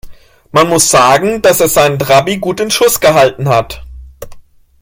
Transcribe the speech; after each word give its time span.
Man 0.51 0.67
muss 0.67 0.89
sagen, 0.89 1.43
dass 1.43 1.59
er 1.59 1.69
seinen 1.69 1.99
Trabi 1.99 2.37
gut 2.39 2.59
in 2.59 2.71
Schuss 2.71 2.99
gehalten 3.01 3.47
hat. 3.49 3.85